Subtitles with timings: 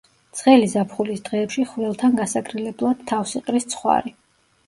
[0.37, 4.15] ცხელი ზაფხულის დღეებში ხვრელთან გასაგრილებლად თავს იყრის ცხვარი.